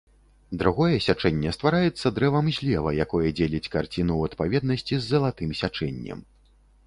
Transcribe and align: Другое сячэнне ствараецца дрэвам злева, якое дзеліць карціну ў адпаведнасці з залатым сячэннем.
Другое 0.59 0.95
сячэнне 1.07 1.51
ствараецца 1.57 2.07
дрэвам 2.15 2.47
злева, 2.57 2.93
якое 3.05 3.27
дзеліць 3.39 3.71
карціну 3.75 4.13
ў 4.17 4.23
адпаведнасці 4.31 4.95
з 4.99 5.03
залатым 5.11 5.49
сячэннем. 5.63 6.19